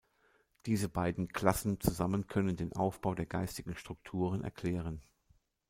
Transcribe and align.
Diese 0.65 0.89
beiden 0.89 1.27
Klassen 1.27 1.79
zusammen 1.79 2.25
können 2.25 2.55
den 2.55 2.73
Aufbau 2.73 3.13
der 3.13 3.27
geistigen 3.27 3.75
Strukturen 3.77 4.43
erklären. 4.43 4.99